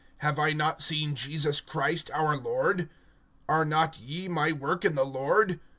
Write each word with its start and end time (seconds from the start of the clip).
Have 0.17 0.39
I 0.39 0.51
not 0.51 0.81
seen 0.81 1.13
Jesus 1.13 1.59
Christ 1.61 2.09
our 2.11 2.35
Lord? 2.35 2.89
Are 3.47 3.63
not 3.63 3.99
ye 3.99 4.27
my 4.27 4.51
work 4.51 4.83
in 4.83 4.95
the 4.95 5.05
Lord? 5.05 5.59